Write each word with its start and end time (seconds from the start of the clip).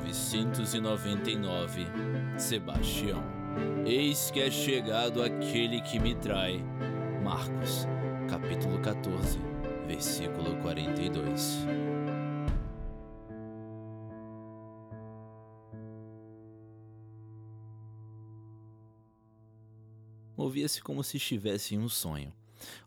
1999 0.00 1.86
Sebastião 2.38 3.44
Eis 3.86 4.30
que 4.30 4.40
é 4.40 4.50
chegado 4.50 5.22
aquele 5.22 5.80
que 5.82 5.98
me 5.98 6.14
trai. 6.14 6.60
Marcos, 7.22 7.86
capítulo 8.28 8.80
14, 8.80 9.38
versículo 9.86 10.56
42. 10.62 11.58
Ouvia-se 20.36 20.82
como 20.82 21.04
se 21.04 21.18
estivesse 21.18 21.74
em 21.74 21.78
um 21.78 21.88
sonho 21.88 22.32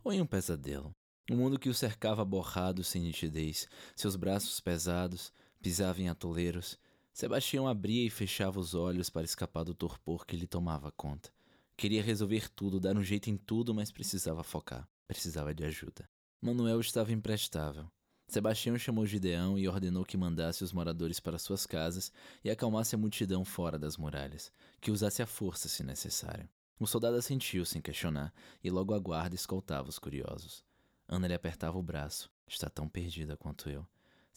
ou 0.03 0.11
em 0.11 0.21
um 0.21 0.25
pesadelo. 0.25 0.91
O 1.29 1.35
mundo 1.35 1.59
que 1.59 1.69
o 1.69 1.73
cercava 1.73 2.25
borrado 2.25 2.83
sem 2.83 3.01
nitidez, 3.01 3.67
seus 3.95 4.15
braços 4.15 4.59
pesados, 4.59 5.31
pisava 5.61 6.01
em 6.01 6.09
atoleiros. 6.09 6.77
Sebastião 7.17 7.67
abria 7.67 8.05
e 8.05 8.11
fechava 8.11 8.59
os 8.59 8.75
olhos 8.75 9.09
para 9.09 9.25
escapar 9.25 9.63
do 9.63 9.73
torpor 9.73 10.23
que 10.23 10.35
lhe 10.35 10.45
tomava 10.45 10.91
conta. 10.91 11.31
Queria 11.75 12.03
resolver 12.03 12.47
tudo, 12.47 12.79
dar 12.79 12.95
um 12.95 13.01
jeito 13.01 13.27
em 13.27 13.35
tudo, 13.35 13.73
mas 13.73 13.91
precisava 13.91 14.43
focar. 14.43 14.87
Precisava 15.07 15.51
de 15.51 15.63
ajuda. 15.63 16.07
Manuel 16.39 16.79
estava 16.79 17.11
imprestável. 17.11 17.89
Sebastião 18.27 18.77
chamou 18.77 19.03
Gideão 19.03 19.57
e 19.57 19.67
ordenou 19.67 20.05
que 20.05 20.15
mandasse 20.15 20.63
os 20.63 20.71
moradores 20.71 21.19
para 21.19 21.39
suas 21.39 21.65
casas 21.65 22.11
e 22.43 22.51
acalmasse 22.51 22.93
a 22.93 22.99
multidão 22.99 23.43
fora 23.43 23.79
das 23.79 23.97
muralhas, 23.97 24.51
que 24.79 24.91
usasse 24.91 25.23
a 25.23 25.25
força 25.25 25.67
se 25.67 25.81
necessário. 25.81 26.47
O 26.79 26.85
soldado 26.85 27.17
assentiu 27.17 27.65
sem 27.65 27.81
questionar 27.81 28.31
e 28.63 28.69
logo 28.69 28.93
a 28.93 28.99
guarda 28.99 29.33
escoltava 29.33 29.89
os 29.89 29.97
curiosos. 29.97 30.63
Ana 31.07 31.27
lhe 31.27 31.33
apertava 31.33 31.79
o 31.79 31.83
braço. 31.83 32.29
Está 32.47 32.69
tão 32.69 32.87
perdida 32.87 33.35
quanto 33.35 33.71
eu. 33.71 33.87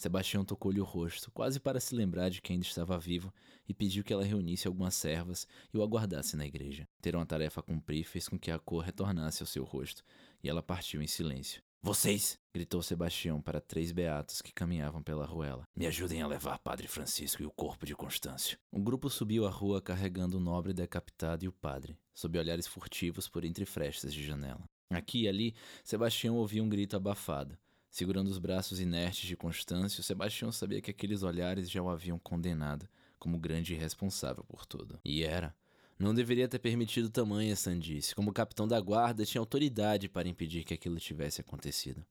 Sebastião 0.01 0.47
tocou-lhe 0.47 0.81
o 0.81 0.85
rosto, 0.85 1.31
quase 1.31 1.61
para 1.61 1.79
se 1.79 1.95
lembrar 1.95 2.31
de 2.31 2.41
que 2.41 2.55
ainda 2.55 2.65
estava 2.65 2.99
vivo, 2.99 3.31
e 3.69 3.75
pediu 3.75 4.03
que 4.03 4.11
ela 4.11 4.25
reunisse 4.25 4.67
algumas 4.67 4.95
servas 4.95 5.47
e 5.75 5.77
o 5.77 5.83
aguardasse 5.83 6.39
na 6.39 6.47
igreja. 6.47 6.89
Ter 7.03 7.15
uma 7.15 7.27
tarefa 7.27 7.61
a 7.61 7.63
cumprir 7.63 8.05
fez 8.05 8.27
com 8.27 8.39
que 8.39 8.51
a 8.51 8.59
cor 8.59 8.83
retornasse 8.83 9.43
ao 9.43 9.47
seu 9.47 9.63
rosto, 9.63 10.03
e 10.43 10.49
ela 10.49 10.63
partiu 10.63 11.03
em 11.03 11.07
silêncio. 11.07 11.63
Vocês! 11.83 12.41
gritou 12.51 12.81
Sebastião 12.81 13.43
para 13.43 13.61
três 13.61 13.93
beatos 13.93 14.41
que 14.41 14.55
caminhavam 14.55 15.03
pela 15.03 15.27
ruela. 15.27 15.69
Me 15.77 15.87
ajudem 15.87 16.23
a 16.23 16.27
levar 16.27 16.59
Padre 16.61 16.89
Francisco 16.89 17.43
e 17.43 17.47
o 17.47 17.51
corpo 17.51 17.85
de 17.85 17.95
Constâncio. 17.95 18.57
O 18.73 18.81
grupo 18.81 19.11
subiu 19.11 19.47
a 19.47 19.51
rua 19.51 19.83
carregando 19.83 20.39
o 20.39 20.41
nobre 20.41 20.73
decapitado 20.73 21.45
e 21.45 21.49
o 21.49 21.53
padre, 21.53 21.99
sob 22.15 22.39
olhares 22.39 22.67
furtivos 22.67 23.29
por 23.29 23.45
entre 23.45 23.67
frestas 23.67 24.15
de 24.15 24.25
janela. 24.25 24.65
Aqui 24.89 25.25
e 25.25 25.29
ali, 25.29 25.55
Sebastião 25.85 26.37
ouvia 26.37 26.63
um 26.65 26.71
grito 26.71 26.97
abafado. 26.97 27.59
Segurando 27.91 28.29
os 28.29 28.39
braços 28.39 28.79
inertes 28.79 29.27
de 29.29 29.37
Constâncio, 29.37 30.03
Sebastião 30.03 30.53
sabia 30.53 30.81
que 30.81 30.93
aqueles 30.93 31.25
olhares 31.25 31.69
já 31.69 31.83
o 31.83 31.91
haviam 31.91 32.19
condenado 32.21 32.89
como 33.19 33.39
grande 33.39 33.75
responsável 33.75 34.45
por 34.45 34.65
tudo. 34.65 34.99
E 35.05 35.25
era. 35.25 35.55
Não 35.99 36.15
deveria 36.15 36.49
ter 36.49 36.61
permitido 36.61 37.11
tamanha 37.11 37.55
sandice. 37.55 38.15
Como 38.15 38.33
capitão 38.33 38.67
da 38.67 38.81
guarda, 38.81 39.27
tinha 39.27 39.41
autoridade 39.41 40.09
para 40.09 40.29
impedir 40.29 40.65
que 40.65 40.73
aquilo 40.73 40.99
tivesse 40.99 41.43
acontecido. 41.43 42.03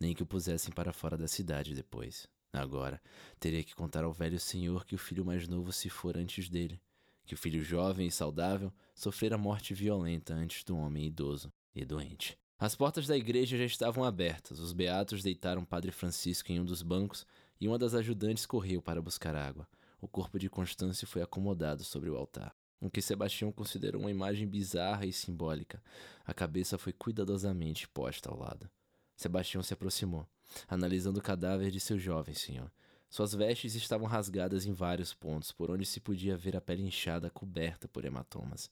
Nem 0.00 0.14
que 0.14 0.22
o 0.22 0.26
pusessem 0.26 0.72
para 0.72 0.94
fora 0.94 1.18
da 1.18 1.28
cidade 1.28 1.74
depois. 1.74 2.26
Agora, 2.52 3.02
teria 3.38 3.62
que 3.62 3.74
contar 3.74 4.04
ao 4.04 4.12
velho 4.12 4.38
senhor 4.40 4.86
que 4.86 4.94
o 4.94 4.98
filho 4.98 5.24
mais 5.24 5.46
novo 5.48 5.72
se 5.72 5.90
fora 5.90 6.20
antes 6.20 6.48
dele. 6.48 6.80
Que 7.26 7.34
o 7.34 7.38
filho 7.38 7.62
jovem 7.62 8.06
e 8.06 8.10
saudável 8.10 8.72
sofrera 8.94 9.36
morte 9.36 9.74
violenta 9.74 10.32
antes 10.32 10.62
do 10.62 10.76
homem 10.76 11.04
idoso 11.04 11.52
e 11.74 11.84
doente. 11.84 12.38
As 12.58 12.76
portas 12.76 13.06
da 13.06 13.16
igreja 13.16 13.58
já 13.58 13.64
estavam 13.64 14.04
abertas. 14.04 14.60
Os 14.60 14.72
beatos 14.72 15.22
deitaram 15.22 15.64
Padre 15.64 15.90
Francisco 15.90 16.52
em 16.52 16.60
um 16.60 16.64
dos 16.64 16.82
bancos 16.82 17.26
e 17.60 17.66
uma 17.66 17.78
das 17.78 17.94
ajudantes 17.94 18.46
correu 18.46 18.80
para 18.80 19.02
buscar 19.02 19.34
água. 19.34 19.66
O 20.00 20.06
corpo 20.06 20.38
de 20.38 20.48
Constância 20.48 21.06
foi 21.06 21.20
acomodado 21.20 21.82
sobre 21.82 22.10
o 22.10 22.16
altar, 22.16 22.54
o 22.80 22.90
que 22.90 23.02
Sebastião 23.02 23.50
considerou 23.50 24.02
uma 24.02 24.10
imagem 24.10 24.46
bizarra 24.46 25.04
e 25.04 25.12
simbólica. 25.12 25.82
A 26.24 26.32
cabeça 26.32 26.78
foi 26.78 26.92
cuidadosamente 26.92 27.88
posta 27.88 28.30
ao 28.30 28.38
lado. 28.38 28.70
Sebastião 29.16 29.62
se 29.62 29.72
aproximou, 29.74 30.26
analisando 30.68 31.18
o 31.18 31.22
cadáver 31.22 31.70
de 31.70 31.80
seu 31.80 31.98
jovem 31.98 32.34
senhor. 32.34 32.70
Suas 33.08 33.34
vestes 33.34 33.74
estavam 33.74 34.06
rasgadas 34.06 34.66
em 34.66 34.72
vários 34.72 35.14
pontos, 35.14 35.52
por 35.52 35.70
onde 35.70 35.86
se 35.86 36.00
podia 36.00 36.36
ver 36.36 36.56
a 36.56 36.60
pele 36.60 36.82
inchada 36.82 37.30
coberta 37.30 37.88
por 37.88 38.04
hematomas. 38.04 38.70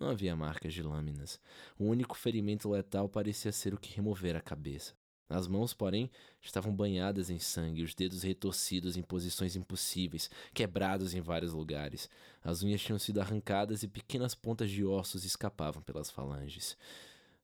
Não 0.00 0.08
havia 0.08 0.34
marcas 0.34 0.72
de 0.72 0.82
lâminas. 0.82 1.38
O 1.78 1.84
único 1.84 2.16
ferimento 2.16 2.70
letal 2.70 3.06
parecia 3.06 3.52
ser 3.52 3.74
o 3.74 3.78
que 3.78 3.94
removera 3.94 4.38
a 4.38 4.42
cabeça. 4.42 4.94
As 5.28 5.46
mãos, 5.46 5.74
porém, 5.74 6.10
estavam 6.40 6.74
banhadas 6.74 7.28
em 7.28 7.38
sangue, 7.38 7.84
os 7.84 7.94
dedos 7.94 8.22
retorcidos 8.22 8.96
em 8.96 9.02
posições 9.02 9.54
impossíveis, 9.54 10.28
quebrados 10.52 11.14
em 11.14 11.20
vários 11.20 11.52
lugares. 11.52 12.08
As 12.42 12.62
unhas 12.62 12.80
tinham 12.80 12.98
sido 12.98 13.20
arrancadas 13.20 13.82
e 13.82 13.88
pequenas 13.88 14.34
pontas 14.34 14.70
de 14.70 14.84
ossos 14.84 15.24
escapavam 15.24 15.82
pelas 15.82 16.10
falanges. 16.10 16.76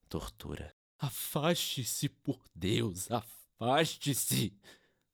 Tortura. 0.08 0.74
Afaste-se, 0.98 2.08
por 2.08 2.40
Deus, 2.54 3.08
afaste-se! 3.10 4.52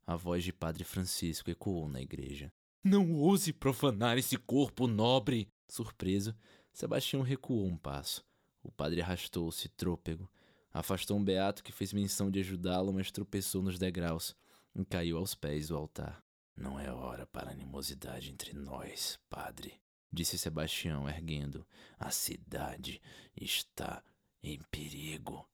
A 0.07 0.15
voz 0.15 0.45
de 0.45 0.53
Padre 0.53 0.85
Francisco 0.85 1.51
ecoou 1.51 1.89
na 1.89 2.01
igreja. 2.01 2.53
Não 2.85 3.13
ouse 3.17 3.53
profanar 3.53 4.17
esse 4.17 4.37
corpo 4.37 4.87
nobre! 4.87 5.49
Surpreso, 5.69 6.35
Sebastião 6.73 7.23
recuou 7.23 7.67
um 7.67 7.77
passo. 7.77 8.25
O 8.63 8.71
padre 8.71 9.01
arrastou-se, 9.01 9.69
trôpego. 9.69 10.31
Afastou 10.73 11.19
um 11.19 11.25
beato 11.25 11.63
que 11.63 11.73
fez 11.73 11.93
menção 11.93 12.31
de 12.31 12.41
ajudá-lo, 12.41 12.93
mas 12.93 13.11
tropeçou 13.11 13.63
nos 13.63 13.79
degraus 13.79 14.35
e 14.75 14.85
caiu 14.85 15.19
aos 15.19 15.35
pés 15.35 15.69
do 15.69 15.77
altar. 15.77 16.25
Não 16.57 16.79
é 16.79 16.91
hora 16.93 17.27
para 17.27 17.51
animosidade 17.51 18.31
entre 18.31 18.53
nós, 18.53 19.19
padre, 19.29 19.81
disse 20.13 20.39
Sebastião, 20.39 21.09
erguendo. 21.09 21.67
A 21.99 22.11
cidade 22.11 23.01
está 23.37 24.03
em 24.43 24.61
perigo. 24.71 25.47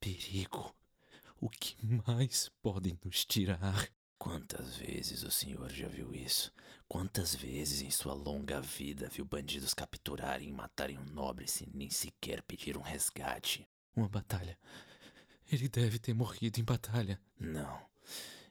Perigo? 0.00 0.74
O 1.40 1.48
que 1.48 1.76
mais 2.06 2.50
podem 2.62 2.98
nos 3.04 3.24
tirar? 3.24 3.88
Quantas 4.22 4.76
vezes 4.76 5.24
o 5.24 5.32
senhor 5.32 5.68
já 5.68 5.88
viu 5.88 6.14
isso? 6.14 6.52
Quantas 6.86 7.34
vezes 7.34 7.82
em 7.82 7.90
sua 7.90 8.14
longa 8.14 8.60
vida 8.60 9.08
viu 9.08 9.24
bandidos 9.24 9.74
capturarem 9.74 10.48
e 10.48 10.52
matarem 10.52 10.96
um 10.96 11.04
nobre 11.06 11.48
sem 11.48 11.68
nem 11.74 11.90
sequer 11.90 12.40
pedir 12.42 12.78
um 12.78 12.82
resgate? 12.82 13.68
Uma 13.96 14.08
batalha. 14.08 14.56
Ele 15.50 15.68
deve 15.68 15.98
ter 15.98 16.14
morrido 16.14 16.60
em 16.60 16.62
batalha. 16.62 17.20
Não. 17.36 17.84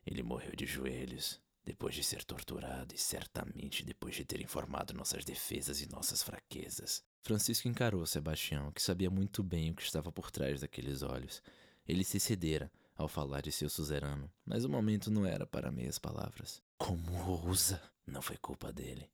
Ele 0.06 0.22
morreu 0.22 0.54
de 0.58 0.66
joelhos, 0.66 1.40
depois 1.64 1.96
de 1.96 2.04
ser 2.04 2.26
torturado 2.26 2.94
e 2.94 2.98
certamente 2.98 3.86
depois 3.86 4.14
de 4.14 4.26
ter 4.26 4.42
informado 4.42 4.94
nossas 4.94 5.24
defesas 5.24 5.82
e 5.82 5.88
nossas 5.88 6.22
fraquezas. 6.22 7.02
Francisco 7.24 7.70
encarou 7.70 8.06
Sebastião, 8.06 8.74
que 8.74 8.82
sabia 8.82 9.10
muito 9.10 9.42
bem 9.42 9.72
o 9.72 9.76
que 9.76 9.84
estava 9.84 10.12
por 10.12 10.32
trás 10.32 10.60
daqueles 10.60 11.02
olhos. 11.02 11.42
Ele 11.88 12.04
se 12.04 12.20
cedera, 12.20 12.70
ao 13.02 13.08
falar 13.08 13.42
de 13.42 13.52
seu 13.52 13.70
suzerano, 13.70 14.32
mas 14.46 14.64
o 14.64 14.70
momento 14.70 15.10
não 15.10 15.26
era 15.26 15.46
para 15.46 15.72
meias 15.72 15.98
palavras. 15.98 16.62
Como 16.78 17.12
ousa? 17.44 17.82
Não 18.06 18.22
foi 18.22 18.38
culpa 18.38 18.72
dele. 18.72 19.10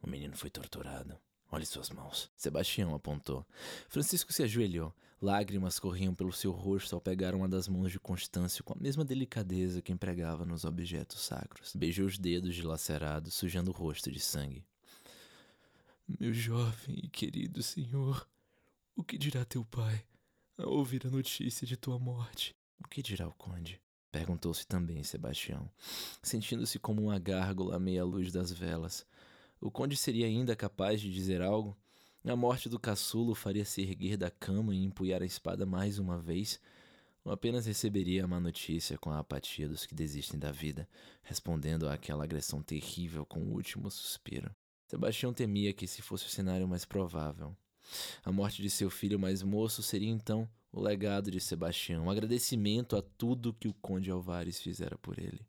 O 0.00 0.08
menino 0.08 0.36
foi 0.36 0.50
torturado. 0.50 1.18
Olhe 1.50 1.66
suas 1.66 1.90
mãos. 1.90 2.30
Sebastião 2.36 2.94
apontou. 2.94 3.46
Francisco 3.88 4.32
se 4.32 4.42
ajoelhou. 4.42 4.94
Lágrimas 5.20 5.78
corriam 5.78 6.14
pelo 6.14 6.32
seu 6.32 6.50
rosto 6.50 6.94
ao 6.94 7.00
pegar 7.00 7.34
uma 7.34 7.48
das 7.48 7.68
mãos 7.68 7.92
de 7.92 8.00
Constâncio 8.00 8.64
com 8.64 8.72
a 8.72 8.80
mesma 8.80 9.04
delicadeza 9.04 9.82
que 9.82 9.92
empregava 9.92 10.44
nos 10.44 10.64
objetos 10.64 11.20
sacros. 11.20 11.76
Beijou 11.76 12.06
os 12.06 12.18
dedos 12.18 12.54
dilacerados, 12.54 13.34
sujando 13.34 13.70
o 13.70 13.74
rosto 13.74 14.10
de 14.10 14.18
sangue. 14.18 14.64
Meu 16.18 16.32
jovem 16.32 16.98
e 17.04 17.08
querido 17.08 17.62
senhor, 17.62 18.26
o 18.96 19.04
que 19.04 19.16
dirá 19.16 19.44
teu 19.44 19.64
pai 19.64 20.04
ao 20.58 20.72
ouvir 20.72 21.06
a 21.06 21.10
notícia 21.10 21.66
de 21.66 21.76
tua 21.76 21.98
morte? 21.98 22.54
O 22.84 22.88
que 22.88 23.00
dirá 23.00 23.28
o 23.28 23.32
conde? 23.32 23.80
Perguntou-se 24.10 24.66
também 24.66 25.02
Sebastião, 25.04 25.70
sentindo-se 26.20 26.78
como 26.78 27.00
uma 27.00 27.18
gárgula 27.18 27.76
à 27.76 27.78
meia 27.78 28.04
luz 28.04 28.32
das 28.32 28.52
velas. 28.52 29.06
O 29.60 29.70
conde 29.70 29.96
seria 29.96 30.26
ainda 30.26 30.56
capaz 30.56 31.00
de 31.00 31.10
dizer 31.10 31.40
algo? 31.40 31.76
A 32.24 32.36
morte 32.36 32.68
do 32.68 32.78
caçulo 32.78 33.34
faria 33.34 33.64
se 33.64 33.80
erguer 33.80 34.16
da 34.16 34.30
cama 34.30 34.74
e 34.74 34.84
empunhar 34.84 35.22
a 35.22 35.24
espada 35.24 35.64
mais 35.64 35.98
uma 35.98 36.18
vez? 36.18 36.60
Ou 37.24 37.32
apenas 37.32 37.66
receberia 37.66 38.24
a 38.24 38.28
má 38.28 38.40
notícia 38.40 38.98
com 38.98 39.10
a 39.10 39.20
apatia 39.20 39.68
dos 39.68 39.86
que 39.86 39.94
desistem 39.94 40.38
da 40.38 40.50
vida, 40.50 40.88
respondendo 41.22 41.88
àquela 41.88 42.24
agressão 42.24 42.62
terrível 42.62 43.24
com 43.24 43.40
o 43.40 43.52
último 43.52 43.90
suspiro? 43.90 44.54
Sebastião 44.88 45.32
temia 45.32 45.72
que 45.72 45.84
esse 45.84 46.02
fosse 46.02 46.26
o 46.26 46.30
cenário 46.30 46.66
mais 46.66 46.84
provável. 46.84 47.56
A 48.24 48.32
morte 48.32 48.60
de 48.60 48.68
seu 48.68 48.90
filho 48.90 49.18
mais 49.18 49.42
moço 49.42 49.82
seria 49.82 50.10
então 50.10 50.48
o 50.72 50.80
legado 50.80 51.30
de 51.30 51.38
Sebastião, 51.38 52.06
um 52.06 52.10
agradecimento 52.10 52.96
a 52.96 53.02
tudo 53.02 53.52
que 53.52 53.68
o 53.68 53.74
conde 53.74 54.10
Alvares 54.10 54.60
fizera 54.60 54.96
por 54.96 55.18
ele. 55.18 55.46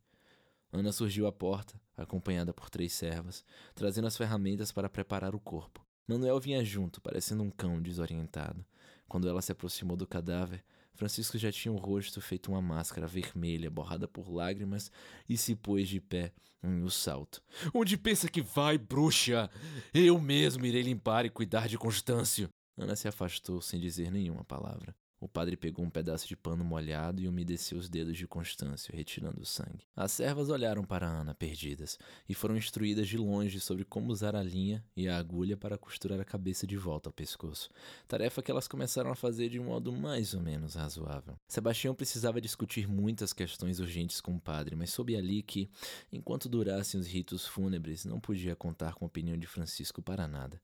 Ana 0.71 0.91
surgiu 0.91 1.25
à 1.25 1.31
porta, 1.31 1.79
acompanhada 1.95 2.53
por 2.53 2.69
três 2.69 2.91
servas, 2.93 3.45
trazendo 3.73 4.07
as 4.07 4.17
ferramentas 4.17 4.71
para 4.71 4.89
preparar 4.89 5.33
o 5.33 5.39
corpo. 5.39 5.85
Manuel 6.05 6.39
vinha 6.39 6.63
junto, 6.65 6.99
parecendo 6.99 7.41
um 7.41 7.49
cão 7.49 7.81
desorientado. 7.81 8.65
Quando 9.07 9.29
ela 9.29 9.41
se 9.41 9.51
aproximou 9.51 9.95
do 9.95 10.05
cadáver, 10.05 10.63
Francisco 10.93 11.37
já 11.37 11.51
tinha 11.51 11.71
o 11.71 11.77
rosto 11.77 12.19
feito 12.19 12.51
uma 12.51 12.61
máscara 12.61 13.07
vermelha, 13.07 13.69
borrada 13.69 14.07
por 14.07 14.29
lágrimas, 14.29 14.91
e 15.29 15.37
se 15.37 15.55
pôs 15.55 15.87
de 15.87 16.01
pé 16.01 16.33
em 16.61 16.83
um 16.83 16.89
salto. 16.89 17.41
Onde 17.73 17.97
pensa 17.97 18.27
que 18.27 18.41
vai, 18.41 18.77
bruxa? 18.77 19.49
Eu 19.93 20.19
mesmo 20.19 20.65
irei 20.65 20.81
limpar 20.81 21.25
e 21.25 21.29
cuidar 21.29 21.67
de 21.67 21.77
Constâncio. 21.77 22.49
Ana 22.77 22.95
se 22.95 23.07
afastou 23.07 23.61
sem 23.61 23.79
dizer 23.79 24.11
nenhuma 24.11 24.43
palavra. 24.43 24.95
O 25.23 25.27
padre 25.29 25.55
pegou 25.55 25.85
um 25.85 25.89
pedaço 25.89 26.27
de 26.27 26.35
pano 26.35 26.65
molhado 26.65 27.21
e 27.21 27.29
umedeceu 27.29 27.77
os 27.77 27.87
dedos 27.87 28.17
de 28.17 28.27
Constâncio, 28.27 28.93
retirando 28.93 29.39
o 29.41 29.45
sangue. 29.45 29.87
As 29.95 30.11
servas 30.11 30.49
olharam 30.49 30.83
para 30.83 31.07
Ana, 31.07 31.33
perdidas, 31.33 31.97
e 32.27 32.33
foram 32.33 32.57
instruídas 32.57 33.07
de 33.07 33.17
longe 33.17 33.57
sobre 33.61 33.85
como 33.85 34.11
usar 34.11 34.35
a 34.35 34.43
linha 34.43 34.83
e 34.97 35.07
a 35.07 35.17
agulha 35.17 35.55
para 35.55 35.77
costurar 35.77 36.19
a 36.19 36.25
cabeça 36.25 36.67
de 36.67 36.75
volta 36.75 37.07
ao 37.07 37.13
pescoço. 37.13 37.69
Tarefa 38.05 38.43
que 38.43 38.51
elas 38.51 38.67
começaram 38.67 39.11
a 39.11 39.15
fazer 39.15 39.47
de 39.47 39.61
um 39.61 39.63
modo 39.63 39.93
mais 39.93 40.33
ou 40.33 40.41
menos 40.41 40.75
razoável. 40.75 41.39
Sebastião 41.47 41.95
precisava 41.95 42.41
discutir 42.41 42.85
muitas 42.85 43.31
questões 43.31 43.79
urgentes 43.79 44.19
com 44.19 44.35
o 44.35 44.41
padre, 44.41 44.75
mas 44.75 44.89
soube 44.89 45.15
ali 45.15 45.41
que, 45.41 45.69
enquanto 46.11 46.49
durassem 46.49 46.99
os 46.99 47.07
ritos 47.07 47.47
fúnebres, 47.47 48.03
não 48.03 48.19
podia 48.19 48.57
contar 48.57 48.93
com 48.95 49.05
a 49.05 49.07
opinião 49.07 49.37
de 49.37 49.47
Francisco 49.47 50.01
para 50.01 50.27
nada. 50.27 50.59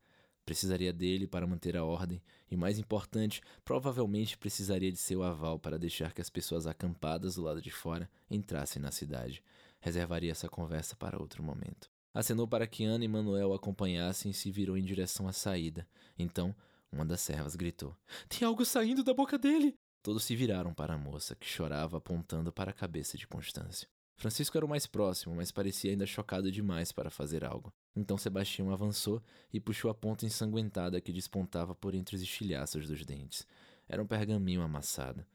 Precisaria 0.50 0.92
dele 0.92 1.28
para 1.28 1.46
manter 1.46 1.78
a 1.78 1.86
ordem 1.86 2.20
e, 2.50 2.58
mais 2.58 2.80
importante, 2.80 3.40
provavelmente 3.64 4.36
precisaria 4.36 4.92
de 4.92 4.98
seu 4.98 5.22
aval 5.22 5.60
para 5.60 5.78
deixar 5.78 6.12
que 6.12 6.22
as 6.22 6.30
pessoas 6.32 6.66
acampadas 6.66 7.36
do 7.36 7.44
lado 7.44 7.62
de 7.62 7.70
fora 7.70 8.10
entrassem 8.32 8.82
na 8.82 8.90
cidade. 8.90 9.44
Reservaria 9.80 10.32
essa 10.32 10.50
conversa 10.50 10.96
para 10.96 11.22
outro 11.22 11.44
momento. 11.44 11.88
Acenou 12.16 12.48
para 12.48 12.66
que 12.66 12.84
Ana 12.84 13.06
e 13.06 13.08
Manuel 13.08 13.54
acompanhassem 13.54 14.32
e 14.32 14.34
se 14.34 14.50
virou 14.50 14.76
em 14.76 14.84
direção 14.84 15.28
à 15.28 15.32
saída. 15.32 15.88
Então, 16.18 16.56
uma 16.92 17.06
das 17.06 17.22
servas 17.22 17.56
gritou: 17.56 17.96
Tem 18.28 18.44
algo 18.44 18.66
saindo 18.66 19.04
da 19.04 19.14
boca 19.14 19.38
dele! 19.38 19.76
Todos 20.02 20.24
se 20.24 20.36
viraram 20.36 20.74
para 20.74 20.96
a 20.96 20.98
moça, 20.98 21.36
que 21.36 21.46
chorava 21.46 21.98
apontando 21.98 22.52
para 22.52 22.72
a 22.72 22.74
cabeça 22.74 23.20
de 23.20 23.28
Constância. 23.28 23.88
Francisco 24.20 24.58
era 24.58 24.66
o 24.66 24.70
mais 24.70 24.88
próximo, 24.88 25.36
mas 25.36 25.52
parecia 25.52 25.92
ainda 25.92 26.08
chocado 26.08 26.52
demais 26.52 26.92
para 26.92 27.12
fazer 27.12 27.46
algo. 27.46 27.72
Então 28.00 28.18
Sebastião 28.18 28.72
avançou 28.72 29.22
e 29.52 29.60
puxou 29.60 29.92
a 29.92 29.94
ponta 29.94 30.26
ensanguentada 30.26 31.02
que 31.02 31.12
despontava 31.12 31.76
por 31.76 31.94
entre 31.94 32.16
os 32.16 32.22
estilhaços 32.22 32.88
dos 32.88 33.06
dentes. 33.06 33.46
Era 33.90 34.02
um 34.02 34.08
pergaminho 34.08 34.62
amassado. 34.62 35.26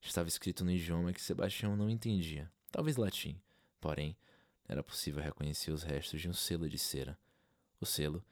Estava 0.00 0.26
escrito 0.26 0.64
no 0.64 0.70
idioma 0.70 1.12
que 1.12 1.20
Sebastião 1.20 1.76
não 1.76 1.90
entendia, 1.90 2.50
talvez 2.72 2.96
latim. 2.96 3.38
Porém, 3.78 4.16
era 4.66 4.82
possível 4.82 5.22
reconhecer 5.22 5.70
os 5.70 5.82
restos 5.82 6.22
de 6.22 6.28
um 6.30 6.32
selo 6.32 6.66
de 6.66 6.78
cera. 6.78 7.18
O 7.78 7.84
selo 7.84 8.24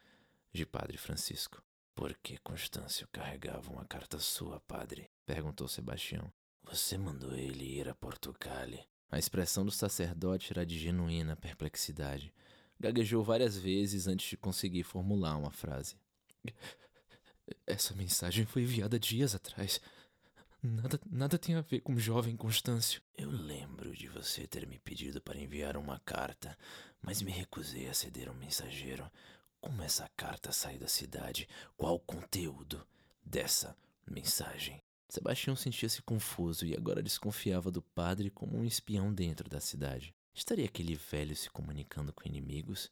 de 0.54 0.64
Padre 0.64 0.96
Francisco. 0.96 1.62
Por 1.94 2.14
que 2.14 2.38
Constâncio 2.38 3.06
carregava 3.12 3.70
uma 3.70 3.84
carta 3.84 4.18
sua, 4.18 4.58
padre? 4.60 5.10
perguntou 5.26 5.68
Sebastião. 5.68 6.32
Você 6.64 6.96
mandou 6.96 7.34
ele 7.34 7.78
ir 7.78 7.90
a 7.90 7.94
Portugal 7.94 8.68
a 9.12 9.18
expressão 9.18 9.62
do 9.62 9.70
sacerdote 9.70 10.54
era 10.54 10.64
de 10.64 10.78
genuína 10.78 11.36
perplexidade. 11.36 12.32
Gaguejou 12.82 13.22
várias 13.22 13.56
vezes 13.56 14.08
antes 14.08 14.30
de 14.30 14.36
conseguir 14.36 14.82
formular 14.82 15.36
uma 15.36 15.52
frase. 15.52 15.94
Essa 17.64 17.94
mensagem 17.94 18.44
foi 18.44 18.62
enviada 18.62 18.98
dias 18.98 19.36
atrás. 19.36 19.80
Nada, 20.60 21.00
nada 21.08 21.38
tem 21.38 21.54
a 21.54 21.60
ver 21.60 21.78
com 21.78 21.94
o 21.94 22.00
jovem 22.00 22.36
Constâncio. 22.36 23.00
Eu 23.16 23.30
lembro 23.30 23.94
de 23.94 24.08
você 24.08 24.48
ter 24.48 24.66
me 24.66 24.80
pedido 24.80 25.20
para 25.20 25.38
enviar 25.38 25.76
uma 25.76 26.00
carta, 26.00 26.58
mas 27.00 27.22
me 27.22 27.30
recusei 27.30 27.88
a 27.88 27.94
ceder 27.94 28.28
um 28.28 28.34
mensageiro. 28.34 29.08
Como 29.60 29.80
essa 29.80 30.10
carta 30.16 30.50
saiu 30.50 30.80
da 30.80 30.88
cidade? 30.88 31.48
Qual 31.76 31.94
o 31.94 32.00
conteúdo 32.00 32.84
dessa 33.24 33.76
mensagem? 34.04 34.82
Sebastião 35.08 35.54
sentia-se 35.54 36.02
confuso 36.02 36.66
e 36.66 36.74
agora 36.74 37.00
desconfiava 37.00 37.70
do 37.70 37.80
padre 37.80 38.28
como 38.28 38.58
um 38.58 38.64
espião 38.64 39.14
dentro 39.14 39.48
da 39.48 39.60
cidade. 39.60 40.12
Estaria 40.34 40.64
aquele 40.64 40.94
velho 40.94 41.36
se 41.36 41.50
comunicando 41.50 42.12
com 42.12 42.26
inimigos? 42.26 42.90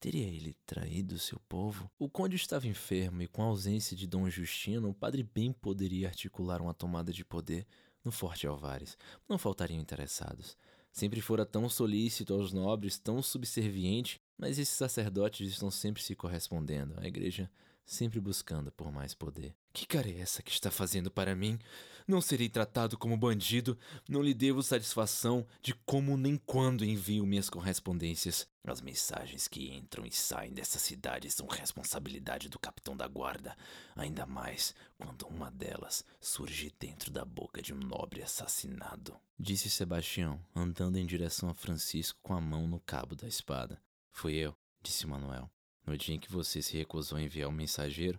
Teria 0.00 0.26
ele 0.26 0.54
traído 0.66 1.18
seu 1.18 1.38
povo? 1.48 1.90
O 1.98 2.10
conde 2.10 2.36
estava 2.36 2.66
enfermo 2.66 3.22
e, 3.22 3.28
com 3.28 3.42
a 3.42 3.46
ausência 3.46 3.96
de 3.96 4.06
Dom 4.06 4.28
Justino, 4.28 4.90
o 4.90 4.94
padre 4.94 5.22
bem 5.22 5.52
poderia 5.52 6.08
articular 6.08 6.60
uma 6.60 6.74
tomada 6.74 7.12
de 7.12 7.24
poder 7.24 7.66
no 8.04 8.10
Forte 8.10 8.46
Alvares. 8.46 8.98
Não 9.28 9.38
faltariam 9.38 9.80
interessados. 9.80 10.58
Sempre 10.92 11.20
fora 11.20 11.46
tão 11.46 11.68
solícito 11.68 12.34
aos 12.34 12.52
nobres, 12.52 12.98
tão 12.98 13.22
subserviente, 13.22 14.20
mas 14.36 14.58
esses 14.58 14.74
sacerdotes 14.74 15.48
estão 15.48 15.70
sempre 15.70 16.02
se 16.02 16.14
correspondendo. 16.14 16.94
A 16.98 17.06
igreja 17.06 17.50
sempre 17.84 18.20
buscando 18.20 18.72
por 18.72 18.90
mais 18.90 19.14
poder. 19.14 19.54
Que 19.72 19.86
cara 19.86 20.08
é 20.08 20.20
essa 20.20 20.42
que 20.42 20.50
está 20.50 20.70
fazendo 20.70 21.10
para 21.10 21.34
mim? 21.34 21.58
Não 22.06 22.20
serei 22.20 22.48
tratado 22.48 22.98
como 22.98 23.16
bandido, 23.16 23.78
não 24.08 24.22
lhe 24.22 24.34
devo 24.34 24.62
satisfação 24.62 25.46
de 25.62 25.74
como 25.86 26.16
nem 26.16 26.36
quando 26.36 26.84
envio 26.84 27.26
minhas 27.26 27.48
correspondências. 27.48 28.46
As 28.66 28.80
mensagens 28.80 29.48
que 29.48 29.74
entram 29.74 30.04
e 30.04 30.12
saem 30.12 30.52
dessa 30.52 30.78
cidade 30.78 31.30
são 31.30 31.46
responsabilidade 31.46 32.48
do 32.48 32.58
capitão 32.58 32.96
da 32.96 33.08
guarda, 33.08 33.56
ainda 33.96 34.26
mais 34.26 34.74
quando 34.98 35.26
uma 35.26 35.50
delas 35.50 36.04
surge 36.20 36.72
dentro 36.78 37.10
da 37.10 37.24
boca 37.24 37.62
de 37.62 37.74
um 37.74 37.78
nobre 37.78 38.22
assassinado. 38.22 39.16
Disse 39.38 39.68
Sebastião, 39.68 40.40
andando 40.54 40.96
em 40.96 41.06
direção 41.06 41.48
a 41.48 41.54
Francisco 41.54 42.18
com 42.22 42.34
a 42.34 42.40
mão 42.40 42.68
no 42.68 42.80
cabo 42.80 43.16
da 43.16 43.26
espada. 43.26 43.80
Fui 44.12 44.34
eu, 44.34 44.54
disse 44.82 45.06
Manuel. 45.06 45.50
No 45.86 45.96
dia 45.96 46.14
em 46.14 46.18
que 46.18 46.32
você 46.32 46.62
se 46.62 46.76
recusou 46.76 47.18
a 47.18 47.22
enviar 47.22 47.48
um 47.48 47.52
mensageiro, 47.52 48.18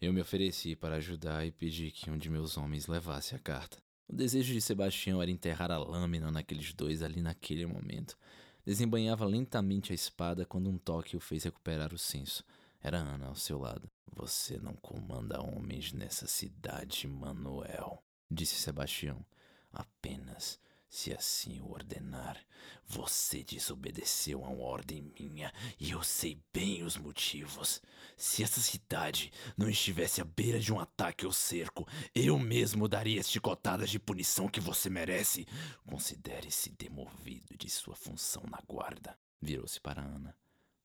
eu 0.00 0.12
me 0.12 0.20
ofereci 0.20 0.74
para 0.74 0.96
ajudar 0.96 1.46
e 1.46 1.50
pedi 1.50 1.90
que 1.90 2.10
um 2.10 2.16
de 2.16 2.30
meus 2.30 2.56
homens 2.56 2.86
levasse 2.86 3.34
a 3.34 3.38
carta. 3.38 3.78
O 4.08 4.14
desejo 4.14 4.52
de 4.52 4.60
Sebastião 4.60 5.20
era 5.20 5.30
enterrar 5.30 5.70
a 5.70 5.78
lâmina 5.78 6.30
naqueles 6.30 6.72
dois 6.72 7.02
ali 7.02 7.20
naquele 7.20 7.66
momento. 7.66 8.16
Desembanhava 8.64 9.24
lentamente 9.24 9.92
a 9.92 9.94
espada 9.94 10.44
quando 10.44 10.70
um 10.70 10.78
toque 10.78 11.16
o 11.16 11.20
fez 11.20 11.44
recuperar 11.44 11.92
o 11.92 11.98
senso. 11.98 12.44
Era 12.82 12.98
Ana 12.98 13.26
ao 13.26 13.34
seu 13.34 13.58
lado. 13.58 13.90
Você 14.12 14.58
não 14.58 14.74
comanda 14.74 15.40
homens 15.40 15.92
nessa 15.92 16.26
cidade, 16.26 17.06
Manuel, 17.06 18.02
disse 18.30 18.56
Sebastião. 18.56 19.24
Apenas 19.72 20.58
se 20.90 21.12
assim 21.12 21.60
o 21.60 21.70
ordenar. 21.70 22.36
Você 22.84 23.44
desobedeceu 23.44 24.44
a 24.44 24.48
uma 24.48 24.64
ordem 24.64 25.12
minha 25.18 25.52
e 25.78 25.92
eu 25.92 26.02
sei 26.02 26.42
bem 26.52 26.82
os 26.82 26.96
motivos. 26.96 27.80
Se 28.16 28.42
essa 28.42 28.60
cidade 28.60 29.32
não 29.56 29.70
estivesse 29.70 30.20
à 30.20 30.24
beira 30.24 30.58
de 30.58 30.72
um 30.72 30.80
ataque 30.80 31.24
ou 31.24 31.32
cerco, 31.32 31.86
eu 32.12 32.36
mesmo 32.38 32.88
daria 32.88 33.20
as 33.20 33.30
chicotadas 33.30 33.88
de 33.88 34.00
punição 34.00 34.48
que 34.48 34.60
você 34.60 34.90
merece. 34.90 35.46
Considere-se 35.86 36.72
demovido 36.72 37.56
de 37.56 37.70
sua 37.70 37.94
função 37.94 38.42
na 38.50 38.58
guarda. 38.66 39.16
Virou-se 39.40 39.80
para 39.80 40.02
Ana. 40.02 40.36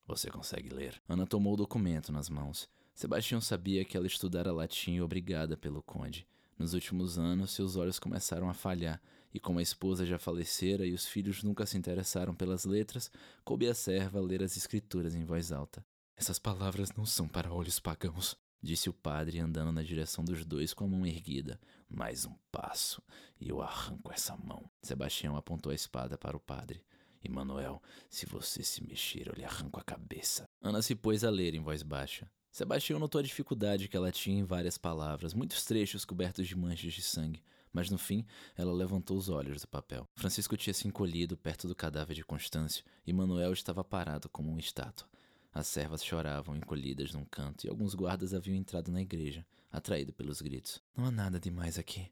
Você 0.08 0.30
consegue 0.30 0.70
ler? 0.70 1.02
Ana 1.10 1.26
tomou 1.26 1.56
o 1.56 1.58
documento 1.58 2.12
nas 2.12 2.30
mãos. 2.30 2.70
Sebastião 2.94 3.42
sabia 3.42 3.84
que 3.84 3.98
ela 3.98 4.08
estudara 4.08 4.54
latim 4.54 5.00
obrigada 5.00 5.58
pelo 5.58 5.82
conde. 5.82 6.28
Nos 6.58 6.74
últimos 6.74 7.18
anos, 7.18 7.52
seus 7.52 7.76
olhos 7.76 8.00
começaram 8.00 8.48
a 8.48 8.54
falhar, 8.54 9.02
e 9.36 9.40
como 9.42 9.60
a 9.60 9.62
esposa 9.62 10.06
já 10.06 10.18
falecera 10.18 10.86
e 10.86 10.94
os 10.94 11.06
filhos 11.06 11.44
nunca 11.44 11.66
se 11.66 11.78
interessaram 11.78 12.34
pelas 12.34 12.64
letras, 12.64 13.12
coube 13.44 13.68
a 13.68 13.74
serva 13.74 14.22
ler 14.22 14.42
as 14.42 14.56
escrituras 14.56 15.14
em 15.14 15.26
voz 15.26 15.52
alta. 15.52 15.86
Essas 16.16 16.40
palavras 16.40 16.94
não 16.96 17.06
são 17.06 17.28
para 17.28 17.52
olhos 17.52 17.78
pagãos, 17.78 18.38
disse 18.64 18.90
o 18.90 18.94
padre 18.94 19.40
andando 19.40 19.74
na 19.74 19.84
direção 19.84 20.24
dos 20.24 20.46
dois 20.46 20.74
com 20.74 20.86
a 20.86 20.88
mão 20.88 21.06
erguida. 21.06 21.60
Mais 21.90 22.24
um 22.24 22.34
passo, 22.50 23.04
e 23.38 23.50
eu 23.50 23.62
arranco 23.62 24.10
essa 24.10 24.38
mão. 24.38 24.72
Sebastião 24.82 25.36
apontou 25.36 25.74
a 25.74 25.76
espada 25.76 26.18
para 26.18 26.38
o 26.38 26.40
padre. 26.40 26.82
E 27.22 27.28
Manuel, 27.28 27.84
se 28.10 28.26
você 28.26 28.64
se 28.64 28.82
mexer, 28.88 29.28
eu 29.28 29.34
lhe 29.34 29.44
arranco 29.44 29.78
a 29.78 29.84
cabeça. 29.84 30.46
Ana 30.62 30.82
se 30.82 30.96
pôs 30.96 31.26
a 31.26 31.30
ler 31.30 31.56
em 31.56 31.60
voz 31.60 31.84
baixa. 31.84 32.26
Sebastião 32.54 33.00
notou 33.00 33.20
a 33.20 33.22
dificuldade 33.22 33.90
que 33.90 33.98
ela 33.98 34.14
tinha 34.14 34.40
em 34.40 34.46
várias 34.46 34.78
palavras, 34.78 35.34
muitos 35.34 35.66
trechos 35.66 36.06
cobertos 36.06 36.48
de 36.48 36.56
manchas 36.56 36.94
de 36.94 37.02
sangue, 37.02 37.44
mas 37.76 37.90
no 37.90 37.98
fim 37.98 38.26
ela 38.56 38.72
levantou 38.72 39.18
os 39.18 39.28
olhos 39.28 39.62
do 39.62 39.68
papel. 39.68 40.08
Francisco 40.16 40.56
tinha 40.56 40.74
se 40.74 40.88
encolhido 40.88 41.36
perto 41.36 41.68
do 41.68 41.76
cadáver 41.76 42.16
de 42.16 42.24
Constâncio 42.24 42.86
e 43.06 43.12
Manuel 43.12 43.52
estava 43.52 43.84
parado 43.84 44.30
como 44.30 44.50
uma 44.50 44.62
estátua. 44.62 45.06
As 45.54 45.68
servas 45.68 46.04
choravam 46.04 46.56
encolhidas 46.56 47.12
num 47.12 47.26
canto 47.26 47.66
e 47.66 47.70
alguns 47.70 47.94
guardas 47.94 48.34
haviam 48.34 48.56
entrado 48.56 48.92
na 48.94 49.02
igreja, 49.02 49.46
atraído 49.70 50.14
pelos 50.14 50.42
gritos. 50.42 50.82
Não 50.96 51.06
há 51.06 51.12
nada 51.12 51.38
demais 51.38 51.78
aqui. 51.78 52.10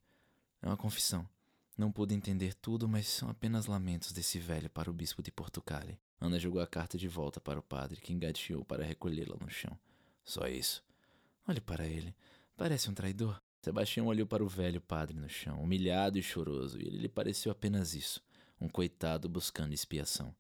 É 0.62 0.68
uma 0.68 0.76
confissão. 0.76 1.28
Não 1.78 1.92
pude 1.92 2.14
entender 2.14 2.54
tudo, 2.54 2.88
mas 2.88 3.08
são 3.08 3.30
apenas 3.30 3.66
lamentos 3.66 4.12
desse 4.12 4.38
velho 4.40 4.70
para 4.70 4.92
o 4.92 4.94
bispo 4.94 5.24
de 5.24 5.32
Portugal. 5.32 5.84
Ana 6.20 6.38
jogou 6.38 6.62
a 6.62 6.68
carta 6.68 6.98
de 6.98 7.08
volta 7.08 7.40
para 7.40 7.60
o 7.60 7.64
padre, 7.64 8.02
que 8.02 8.14
engateou 8.14 8.66
para 8.66 8.84
recolhê-la 8.84 9.38
no 9.40 9.50
chão. 9.50 9.78
Só 10.26 10.46
isso. 10.48 10.84
Olhe 11.48 11.62
para 11.62 11.88
ele. 11.88 12.14
Parece 12.56 12.90
um 12.90 12.94
traidor. 12.94 13.42
Sebastião 13.64 14.08
olhou 14.08 14.28
para 14.28 14.44
o 14.44 14.48
velho 14.48 14.82
padre 14.82 15.18
no 15.18 15.30
chão, 15.30 15.64
humilhado 15.64 16.20
e 16.20 16.22
choroso, 16.22 16.78
e 16.78 16.86
ele 16.86 16.98
lhe 16.98 17.08
pareceu 17.08 17.50
apenas 17.50 17.96
isso: 17.96 18.22
um 18.60 18.68
coitado 18.68 19.30
buscando 19.30 19.74
expiação. 19.74 20.36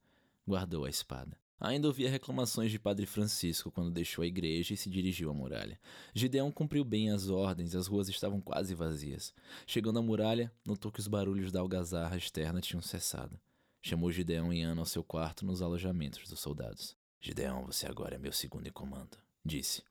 Guardou 0.45 0.83
a 0.83 0.89
espada. 0.89 1.37
Ainda 1.57 1.87
ouvia 1.87 2.09
reclamações 2.09 2.69
de 2.69 2.77
Padre 2.77 3.05
Francisco 3.05 3.71
quando 3.71 3.91
deixou 3.91 4.23
a 4.23 4.27
igreja 4.27 4.73
e 4.73 4.77
se 4.77 4.89
dirigiu 4.89 5.29
à 5.29 5.33
muralha. 5.33 5.79
Gideão 6.13 6.51
cumpriu 6.51 6.83
bem 6.83 7.11
as 7.11 7.29
ordens, 7.29 7.73
as 7.75 7.87
ruas 7.87 8.09
estavam 8.09 8.41
quase 8.41 8.75
vazias. 8.75 9.33
Chegando 9.65 9.99
à 9.99 10.01
muralha, 10.01 10.51
notou 10.65 10.91
que 10.91 10.99
os 10.99 11.07
barulhos 11.07 11.49
da 11.49 11.61
algazarra 11.61 12.17
externa 12.17 12.59
tinham 12.59 12.81
cessado. 12.81 13.39
Chamou 13.81 14.11
Gideão 14.11 14.51
e 14.51 14.61
Ana 14.61 14.81
ao 14.81 14.85
seu 14.85 15.01
quarto 15.01 15.45
nos 15.45 15.61
alojamentos 15.61 16.27
dos 16.27 16.41
soldados. 16.41 16.93
Gideão, 17.21 17.65
você 17.65 17.87
agora 17.87 18.15
é 18.15 18.19
meu 18.19 18.33
segundo 18.33 18.67
em 18.67 18.71
comando, 18.71 19.17
disse. 19.45 19.81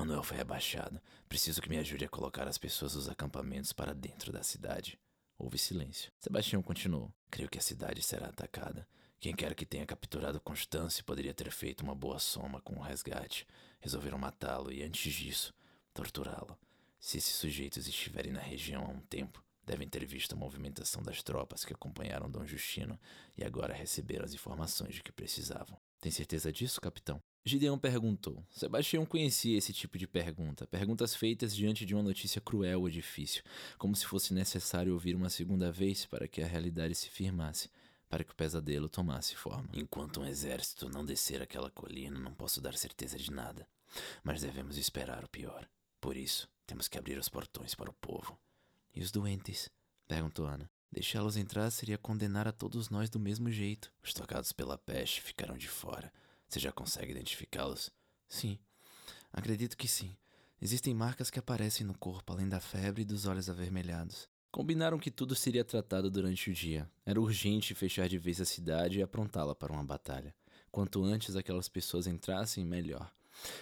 Manuel 0.00 0.22
foi 0.22 0.38
rebaixado. 0.38 0.98
Preciso 1.28 1.60
que 1.60 1.68
me 1.68 1.76
ajude 1.76 2.06
a 2.06 2.08
colocar 2.08 2.48
as 2.48 2.56
pessoas 2.56 2.94
dos 2.94 3.06
acampamentos 3.06 3.70
para 3.70 3.92
dentro 3.92 4.32
da 4.32 4.42
cidade. 4.42 4.98
Houve 5.38 5.58
silêncio. 5.58 6.10
Sebastião 6.18 6.62
continuou. 6.62 7.12
Creio 7.30 7.50
que 7.50 7.58
a 7.58 7.60
cidade 7.60 8.02
será 8.02 8.28
atacada. 8.28 8.88
Quem 9.20 9.36
quer 9.36 9.54
que 9.54 9.66
tenha 9.66 9.84
capturado 9.84 10.40
Constância 10.40 11.04
poderia 11.04 11.34
ter 11.34 11.50
feito 11.50 11.82
uma 11.82 11.94
boa 11.94 12.18
soma 12.18 12.62
com 12.62 12.76
o 12.76 12.82
resgate. 12.82 13.46
Resolveram 13.78 14.16
matá-lo 14.16 14.72
e, 14.72 14.82
antes 14.82 15.12
disso, 15.12 15.52
torturá-lo. 15.92 16.58
Se 16.98 17.18
esses 17.18 17.34
sujeitos 17.34 17.86
estiverem 17.86 18.32
na 18.32 18.40
região 18.40 18.86
há 18.86 18.88
um 18.88 19.00
tempo, 19.00 19.44
devem 19.66 19.86
ter 19.86 20.06
visto 20.06 20.32
a 20.32 20.38
movimentação 20.38 21.02
das 21.02 21.22
tropas 21.22 21.62
que 21.62 21.74
acompanharam 21.74 22.30
Dom 22.30 22.46
Justino 22.46 22.98
e 23.36 23.44
agora 23.44 23.74
receberam 23.74 24.24
as 24.24 24.32
informações 24.32 24.94
de 24.94 25.02
que 25.02 25.12
precisavam. 25.12 25.78
Tem 26.00 26.10
certeza 26.10 26.50
disso, 26.52 26.80
capitão? 26.80 27.22
Gideão 27.44 27.78
perguntou. 27.78 28.44
Sebastião 28.50 29.04
conhecia 29.04 29.56
esse 29.56 29.72
tipo 29.72 29.98
de 29.98 30.06
pergunta, 30.06 30.66
perguntas 30.66 31.14
feitas 31.14 31.54
diante 31.54 31.84
de 31.84 31.94
uma 31.94 32.02
notícia 32.02 32.40
cruel 32.40 32.80
ou 32.80 32.90
difícil, 32.90 33.42
como 33.78 33.94
se 33.94 34.06
fosse 34.06 34.32
necessário 34.32 34.92
ouvir 34.92 35.14
uma 35.14 35.28
segunda 35.28 35.70
vez 35.70 36.06
para 36.06 36.28
que 36.28 36.42
a 36.42 36.46
realidade 36.46 36.94
se 36.94 37.08
firmasse 37.08 37.68
para 38.10 38.24
que 38.24 38.32
o 38.32 38.34
pesadelo 38.34 38.88
tomasse 38.88 39.36
forma. 39.36 39.68
Enquanto 39.72 40.20
um 40.20 40.26
exército 40.26 40.88
não 40.88 41.06
descer 41.06 41.40
aquela 41.40 41.70
colina, 41.70 42.18
não 42.18 42.34
posso 42.34 42.60
dar 42.60 42.74
certeza 42.74 43.16
de 43.16 43.30
nada. 43.30 43.66
Mas 44.24 44.42
devemos 44.42 44.76
esperar 44.76 45.24
o 45.24 45.28
pior. 45.28 45.66
Por 46.00 46.16
isso, 46.16 46.48
temos 46.66 46.88
que 46.88 46.98
abrir 46.98 47.16
os 47.18 47.28
portões 47.28 47.74
para 47.74 47.88
o 47.88 47.94
povo. 47.94 48.36
E 48.92 49.00
os 49.00 49.12
doentes? 49.12 49.70
perguntou 50.08 50.46
Ana. 50.46 50.68
Deixá-los 50.92 51.36
entrar 51.36 51.70
seria 51.70 51.96
condenar 51.96 52.48
a 52.48 52.52
todos 52.52 52.90
nós 52.90 53.08
do 53.08 53.20
mesmo 53.20 53.50
jeito. 53.50 53.92
Os 54.02 54.12
tocados 54.12 54.52
pela 54.52 54.76
peste 54.76 55.22
ficaram 55.22 55.56
de 55.56 55.68
fora. 55.68 56.12
Você 56.48 56.58
já 56.58 56.72
consegue 56.72 57.12
identificá-los? 57.12 57.90
Sim, 58.28 58.58
acredito 59.32 59.76
que 59.76 59.86
sim. 59.86 60.16
Existem 60.60 60.92
marcas 60.92 61.30
que 61.30 61.38
aparecem 61.38 61.86
no 61.86 61.96
corpo, 61.96 62.32
além 62.32 62.48
da 62.48 62.60
febre 62.60 63.02
e 63.02 63.04
dos 63.04 63.24
olhos 63.24 63.48
avermelhados. 63.48 64.28
Combinaram 64.50 64.98
que 64.98 65.12
tudo 65.12 65.34
seria 65.36 65.64
tratado 65.64 66.10
durante 66.10 66.50
o 66.50 66.54
dia. 66.54 66.90
Era 67.06 67.20
urgente 67.20 67.72
fechar 67.72 68.08
de 68.08 68.18
vez 68.18 68.40
a 68.40 68.44
cidade 68.44 68.98
e 68.98 69.02
aprontá-la 69.02 69.54
para 69.54 69.72
uma 69.72 69.84
batalha. 69.84 70.34
Quanto 70.72 71.04
antes 71.04 71.36
aquelas 71.36 71.68
pessoas 71.68 72.08
entrassem, 72.08 72.64
melhor. 72.64 73.10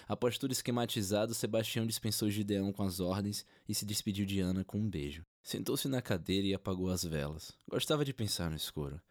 Após 0.07 0.37
tudo 0.37 0.51
esquematizado, 0.51 1.33
Sebastião 1.33 1.85
dispensou 1.85 2.29
Gideão 2.29 2.71
com 2.71 2.83
as 2.83 2.99
ordens 2.99 3.45
e 3.67 3.75
se 3.75 3.85
despediu 3.85 4.25
de 4.25 4.39
Ana 4.39 4.63
com 4.63 4.79
um 4.79 4.89
beijo. 4.89 5.25
Sentou-se 5.43 5.87
na 5.87 6.01
cadeira 6.01 6.47
e 6.47 6.53
apagou 6.53 6.89
as 6.89 7.03
velas. 7.03 7.51
Gostava 7.69 8.03
de 8.03 8.13
pensar 8.13 8.49
no 8.49 8.55
escuro. 8.55 9.01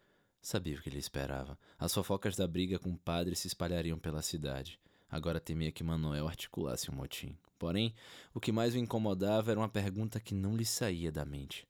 Sabia 0.41 0.77
o 0.77 0.81
que 0.81 0.89
lhe 0.89 0.99
esperava. 0.99 1.57
As 1.77 1.93
fofocas 1.93 2.35
da 2.35 2.47
briga 2.47 2.79
com 2.79 2.91
o 2.91 2.97
padre 2.97 3.35
se 3.35 3.47
espalhariam 3.47 3.99
pela 3.99 4.21
cidade. 4.21 4.79
Agora 5.09 5.39
temia 5.39 5.71
que 5.71 5.83
Manuel 5.83 6.27
articulasse 6.27 6.89
um 6.91 6.95
motim. 6.95 7.37
Porém, 7.57 7.93
o 8.33 8.39
que 8.39 8.51
mais 8.51 8.73
o 8.73 8.77
incomodava 8.77 9.51
era 9.51 9.59
uma 9.59 9.67
pergunta 9.67 10.19
que 10.19 10.33
não 10.33 10.55
lhe 10.55 10.65
saía 10.65 11.11
da 11.11 11.25
mente. 11.25 11.67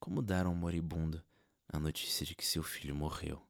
Como 0.00 0.22
dar 0.22 0.46
ao 0.46 0.54
moribundo 0.54 1.22
a 1.68 1.78
notícia 1.78 2.26
de 2.26 2.34
que 2.34 2.46
seu 2.46 2.62
filho 2.62 2.96
morreu? 2.96 3.47